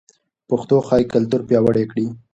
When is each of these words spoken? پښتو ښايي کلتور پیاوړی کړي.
پښتو 0.49 0.75
ښايي 0.87 1.05
کلتور 1.13 1.41
پیاوړی 1.47 1.85
کړي. 1.91 2.05